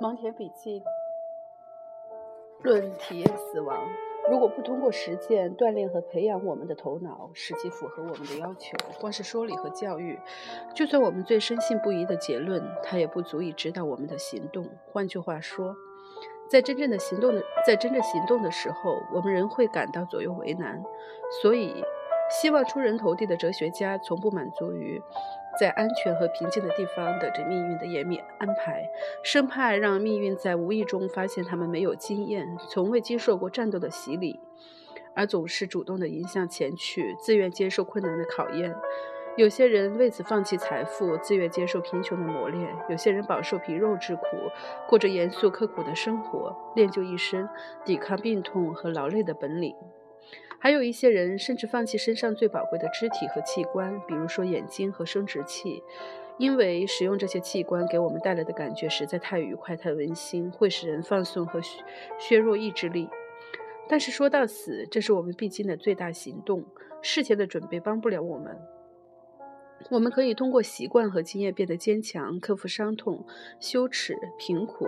[0.00, 0.82] 盲田笔记
[2.62, 3.86] 论体验死亡。
[4.30, 10.18] 如果不通过实践锻炼和培养我们的头脑，使其符合我们的要求，光是说理和教育，
[10.74, 14.66] 就算我们最深信不疑的结论，它也不足以指导我们的行动。
[14.90, 15.76] 换句话说，
[16.48, 20.82] 在真正的行动的在真正行动的时候，我们仍会感到左右为难。
[21.42, 21.84] 所以，
[22.40, 25.02] 希望出人头地的哲学家从不满足于。
[25.60, 28.88] 在安全和平静的地方等着命运的严密安排，
[29.22, 34.40] 生怕让命运在无意中发现他们没有经验、从未经受过战斗的洗礼，
[35.14, 38.74] 而总是主动地迎向前去，自愿接受困难的考验。
[39.36, 44.22] 有些人为此放弃财富，自愿接受贫穷的磨练；有些人饱受皮肉之苦，
[44.88, 47.46] 过着严肃刻苦的生活，练就一身
[47.84, 49.76] 抵抗病痛和劳累的本领。
[50.62, 55.82] 还有一些人甚至放弃身上最宝贵的肢体和器官，比如说眼睛和生殖器，
[56.36, 61.60] 因为使用这些器官给我们带来的感觉实在太愉快、太温馨，会使人放松和
[62.18, 63.08] 削弱意志力。
[63.88, 66.62] 但是说到死，这是我们必经的最大行动，
[67.00, 68.56] 事前的准备帮不了我们。
[69.88, 73.24] 我们可以通过习惯和经验变得坚强，克服伤痛、
[73.58, 74.86] 羞耻、贫苦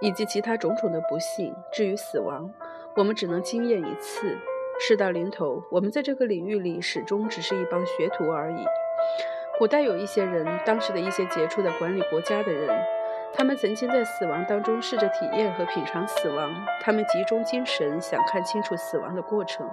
[0.00, 1.54] 以及其他种种的不幸。
[1.70, 2.50] 至于死亡，
[2.96, 4.38] 我们只能经验一次。
[4.84, 8.66] 事到临头，我们在这个领域里始终只是一帮学徒而已。
[9.56, 12.68] 古代有一些人，当时的一些杰出的管理国家的人，
[13.32, 16.52] 他们曾经在死亡当中试着体验和品尝死亡。
[16.80, 19.70] 他们集中精神想看清楚死亡的过程，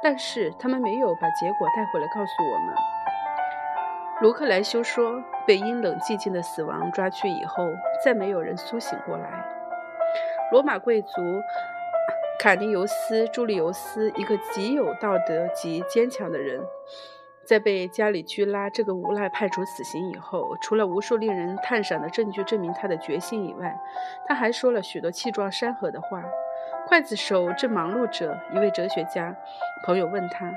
[0.00, 2.74] 但是他们没有把结果带回来告诉我们。
[4.20, 7.66] 卢克莱修说，被阴冷寂静的死亡抓去以后，
[8.04, 9.44] 再没有人苏醒过来。
[10.52, 11.10] 罗马贵族。
[12.38, 16.60] 卡尼尤斯·朱利尤斯，一个极有道德及坚强的人，
[17.44, 23.74] 在被加里居拉这个无赖判处死刑以后，除了无数令人赞赏的证据证明他的决心以外，
[24.26, 26.22] 他还说了许多气壮山河的话。
[26.90, 29.34] 刽子手正忙碌着，一位哲学家
[29.86, 30.52] 朋友问他：“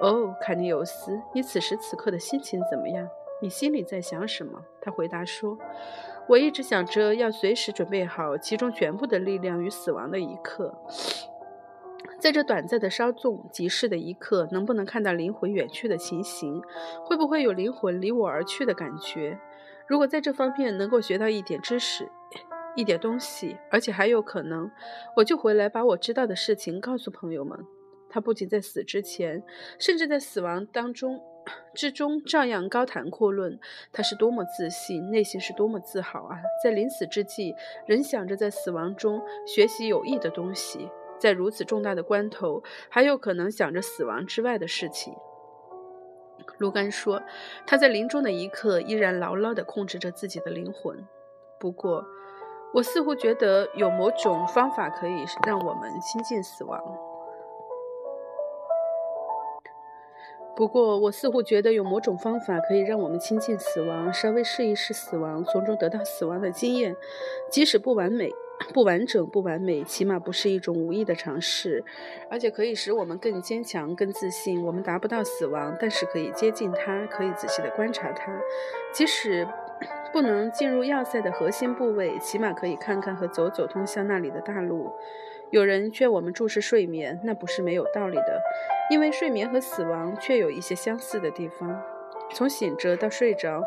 [0.00, 3.06] 哦，卡尼尤斯，你此时此刻的心情怎么样？
[3.40, 5.58] 你心里在想什么？”他回答说。
[6.28, 10.72] 我一直想着要随时准备好集中全部的力量与死亡的一刻，
[12.20, 16.62] 在这短暂的稍纵即逝的一刻，能不能看到灵魂远去的情形？
[17.04, 19.40] 会不会有灵魂离我而去的感觉？
[19.88, 22.08] 如果在这方面能够学到一点知识、
[22.76, 24.70] 一点东西，而且还有可能，
[25.16, 27.58] 我就回来把我知道的事情告诉朋友们。
[28.10, 29.42] 他不仅在死之前，
[29.78, 31.22] 甚至在死亡当中。
[31.74, 33.58] 之中照样高谈阔论，
[33.92, 36.38] 他是多么自信，内心是多么自豪啊！
[36.62, 37.56] 在临死之际，
[37.86, 45.14] 仍想着在死亡中学习有益的东西，在如此重大的关头，还有可能想着死亡之外的事情。
[46.58, 47.22] 卢甘说，
[47.66, 51.04] 他在临终的一刻依然牢牢地控制着自己的灵魂。
[51.58, 52.04] 不过，
[52.74, 56.78] 我似乎觉得有某种方法可以让我们亲近死亡。
[60.56, 66.94] 不过，我似乎觉得有某种方法可以让我们亲近死亡，稍微试一试死亡，从中得到死亡的经验，
[67.50, 68.30] 即使不完美、
[68.74, 71.82] 不完整、不完美，起码不是一种无意的尝试，
[72.28, 74.62] 而且可以使我们更坚强、更自信。
[74.62, 78.30] 我们达不到死亡，但是可以接近它，可以仔细地观察它，
[78.92, 79.48] 即使
[80.12, 84.92] 不能进入要塞的核心部位，起码可以看看和走走通向那里的大路。
[85.50, 88.40] 有人劝我们注视睡眠，那不是没有道理的，
[88.88, 91.82] 因为睡眠和死亡却有一些相似的地方。
[92.32, 93.60] 从醒着到睡着，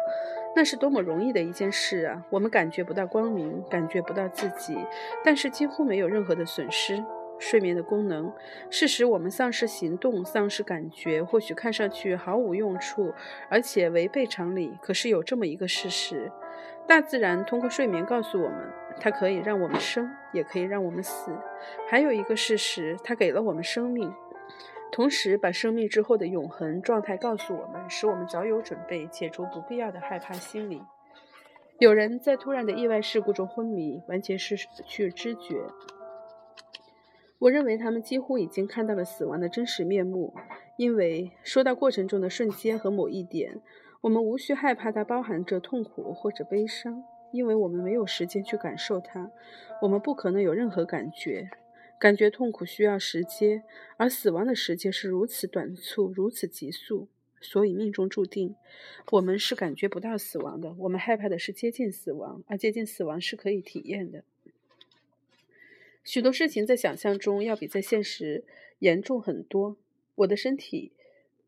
[0.56, 2.24] 那是多么容易的一件事啊！
[2.30, 4.78] 我们感觉不到光明，感觉不到自己，
[5.26, 7.04] 但是几乎没有任何的损失。
[7.40, 8.32] 睡眠的功能
[8.70, 13.14] 是使我们丧失行动、丧失感觉，或许看上去毫无用处，
[13.50, 14.78] 而且违背常理。
[14.82, 16.32] 可是有这么一个事实：
[16.88, 18.74] 大自然通过睡眠告诉我们。
[19.00, 21.36] 它可以让我们生，也可以让我们死。
[21.90, 24.14] 还有一个事实，它给了我们生命，
[24.92, 30.84] 同时把生命之后的永恒状态告诉我们，使我们早有准备，解除不必要的害怕心理。
[31.80, 34.56] 有人在突然的意外事故中昏迷，完全失
[34.86, 35.66] 去知觉。
[37.40, 40.34] 我认为他们几乎已经看到了死亡的真实面目，
[40.78, 43.60] 因为说到过程中的瞬间和某一点，
[44.04, 47.04] 我们无需害怕它包含着痛苦或者悲伤。
[47.32, 49.32] 因为我们没有时间去感受它，
[49.82, 51.50] 我们不可能有任何感觉。
[51.98, 53.64] 感觉痛苦需要时间，
[53.98, 57.08] 而死亡的时间是如此短促，如此急速，
[57.42, 58.56] 所以命中注定，
[59.14, 60.76] 我们是感觉不到死亡的。
[60.78, 64.24] 我们害怕的是接近死亡，而接近死亡是可以体验的。
[66.04, 68.44] 许多事情在想象中要比在现实
[68.78, 69.78] 严重很多。
[70.14, 70.92] 我的身体。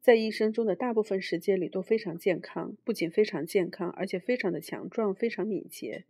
[0.06, 6.04] 在一生中的大部分时间里都非常健康，不仅非常健康，而且非常的强壮，非常敏捷。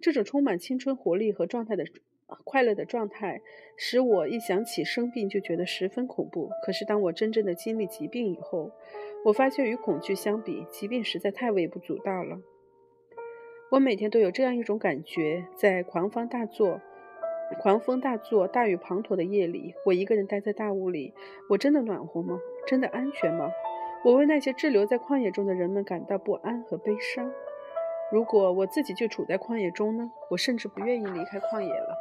[0.00, 1.86] 这种充满青春活力和状态的
[2.44, 3.40] 快乐的状态，
[3.74, 6.50] 使我一想起生病就觉得十分恐怖。
[6.62, 8.70] 可是当我真正的经历疾病以后，
[9.24, 12.42] 我发现与恐惧相比，疾病实在太微不足道了。
[13.70, 16.82] 我每天都有这样一种感觉：在狂风大作、
[17.62, 21.14] 狂风大作、大雨滂沱的夜里，我一个人待在大屋里，
[21.48, 22.38] 我真的暖和吗？
[22.68, 23.50] 真的安全吗？
[24.04, 27.32] 我为那些滞留在旷野中的人们感到不安和悲伤。
[28.12, 30.10] 如果我自己就处在旷野中呢？
[30.30, 31.96] 我甚至不愿意离开旷野了。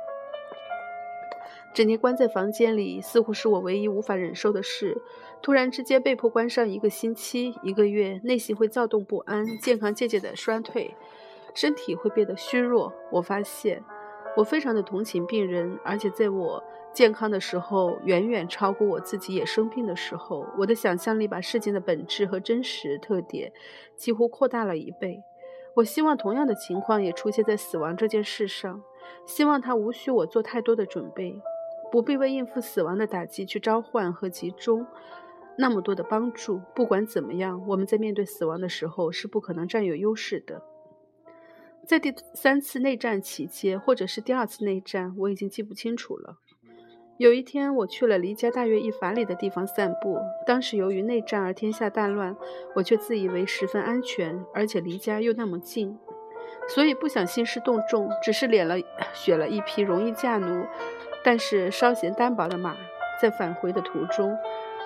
[1.74, 5.02] 整天关在房间里，似乎是我唯一无法忍受的事。
[5.42, 10.96] 突然之间被迫关上一个星期、一个月，内心会躁动不安，健康渐渐的衰退，
[11.54, 12.94] 身体会变得虚弱。
[13.12, 13.84] 我发现，
[14.38, 16.64] 我非常的同情病人，而且在我
[16.94, 20.46] 健康的时候，远远超过我自己也生病的时候。
[20.60, 23.52] 我的想象力把事情的本质和真实特点
[23.96, 25.24] 几乎扩大了一倍。
[25.74, 28.84] 我希望同样的情况也出现在死亡这件事上，
[29.26, 31.42] 希望他无需我做太多的准备，
[31.92, 34.86] 不必为应付死亡的打击去召唤和集中
[35.58, 36.62] 那么多的帮助。
[36.76, 40.62] 不管怎么样，我们在面对死亡的时候是不可能占有优势的。
[41.88, 46.36] 在第三次内战期间，或者是第二次内战，我已经记不清楚了。
[47.16, 50.20] 有一天，我去了离家大约一法里的地方散步。
[50.46, 52.36] 当时由于内战而天下大乱，
[52.76, 55.98] 我却自以为十分安全，而且离家又那么近，
[56.68, 58.76] 所以不想兴师动众，只是敛了
[59.14, 60.66] 选了一匹容易驾奴，
[61.24, 62.76] 但是稍嫌单薄的马。
[63.22, 64.38] 在返回的途中，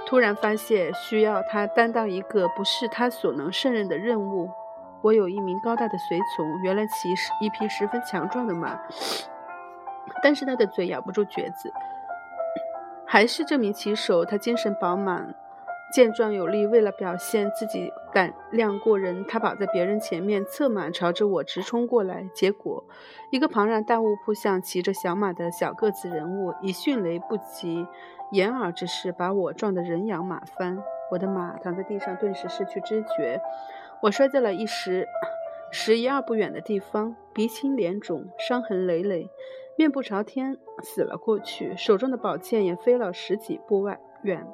[0.06, 4.52] 突然发现需要他担当一个不是他所能胜任的任务。
[5.02, 8.80] 我有一名高大的随从，原来骑是一匹十分强壮的马，
[10.22, 11.72] 但是他的嘴咬不住橛子。
[13.06, 15.36] 还是这名骑手，他精神饱满、
[15.94, 16.66] 健壮有力。
[16.66, 22.30] 为了表现自己胆量过人，他跑在别人前面，策马朝着我直冲过来。
[22.34, 22.86] 结果，
[23.32, 27.86] 一个庞然大物扑向骑着小马的小个子人物，以迅雷不及
[28.32, 30.82] 掩耳之势把我撞得人仰马翻。
[31.12, 33.42] 我的马躺在地上，顿时失去知觉。
[34.02, 35.08] 我摔在了一时
[35.72, 39.30] 十一二步远的地方，鼻青脸肿，伤痕累累。
[39.78, 44.46] 面部朝天死了过去，手中的宝剑也飞了十几步外远。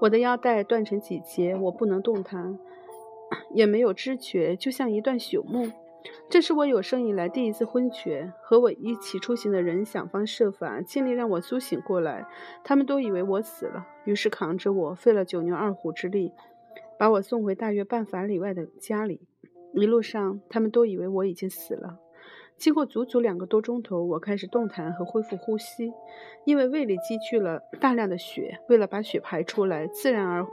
[0.00, 2.58] 我的腰带断成几节，我不能动弹，
[3.54, 5.72] 也没有知觉，就像一段朽木。
[6.28, 8.32] 这是我有生以来第一次昏厥。
[8.42, 12.26] 和我一起出行的人想方设法，尽力让我苏醒过来。
[12.62, 16.32] 他们都以为我死了，于是扛着我，费了九牛二虎之力，
[16.98, 19.20] 把我送回大约半法里外的家里。
[19.74, 21.98] 一路上，他们都以为我已经死了。
[22.56, 25.92] 经过足足两个多钟头，我开始动弹和恢复呼吸，
[26.46, 28.60] 因为胃里积聚了大量的血。
[28.68, 30.46] 为了把血排出来，自然而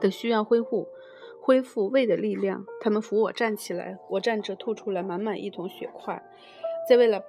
[0.00, 0.86] 的需要恢复
[1.40, 2.64] 恢复胃的力量。
[2.80, 6.22] 他们扶我站起来，我站着吐出来满满一桶血块。
[6.88, 7.24] 在为了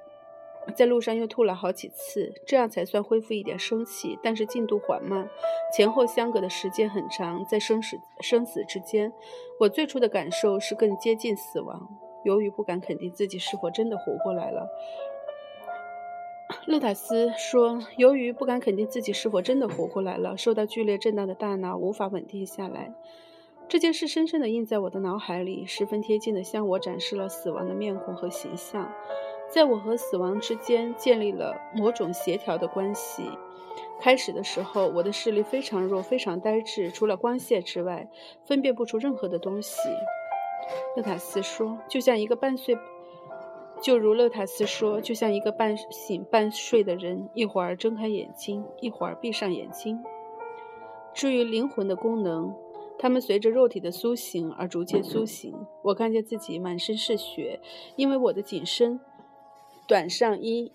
[0.74, 4.18] 在路上又吐了好几次，这样才算恢复一点生气。
[4.24, 5.30] 但是进度缓慢，
[5.76, 9.12] 前后相隔的时间很长，在生死生死之间，
[9.60, 11.88] 我最初的感受是更接近死亡。
[12.24, 14.68] 由于不敢肯定自己是否真的活过来了，
[16.66, 22.92] 勒塔斯说：“由于不敢肯定自己是否真的活过来了，受到剧烈震荡的大脑无法稳定下来。
[23.68, 28.92] 这件事深深地印在我的脑海里，十分贴近地向我展示了死亡的面孔和形象，
[29.48, 33.30] 在我和死亡之间建立了某种协调的关系。
[34.00, 38.10] 开始的时候，我的视力非常弱，非常呆滞，除了光线之外，
[38.44, 39.80] 分辨不出任何的东西。”
[40.98, 42.78] 勒塔斯说：“就像一个半睡，
[43.82, 50.04] 就如勒塔斯说，就像一个半醒半睡的人，一会儿睁开眼睛，一会儿闭上眼睛。
[51.14, 52.54] 至于灵魂的功能，
[52.98, 55.54] 它们随着肉体的苏醒而逐渐苏醒。
[55.84, 57.60] 我看见自己满身是血，
[57.96, 59.00] 因为我的紧身
[59.88, 60.72] 短上衣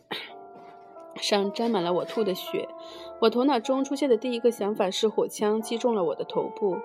[1.16, 2.68] 上沾满了我吐的血。
[3.20, 6.78] 我头脑中出现的第一个想法是火枪击中了我的头部。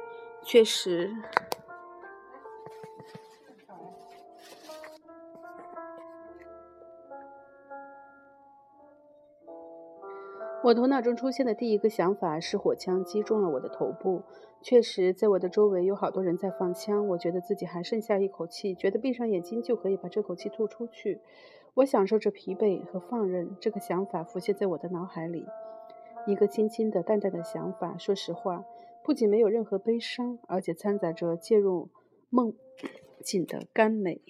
[0.43, 1.11] 确实。”
[10.63, 14.23] 我头脑中出现的第一个想法是火枪击中了我的头部。
[14.63, 17.07] 确实，在我的周围有好多人在放枪。
[17.09, 21.21] 我觉得自己还剩下一口气，觉得闭上眼睛就可以把这口气吐出去。
[21.75, 23.55] 我享受着疲惫和放任。
[23.59, 25.45] 这个想法浮现在我的脑海里，
[26.25, 27.97] 一个轻轻的、淡淡的想法。
[27.97, 28.63] 说实话，
[29.03, 31.89] 不仅没有任何悲伤，而且掺杂着介入
[32.29, 32.53] 梦
[33.21, 34.21] 境的甘美。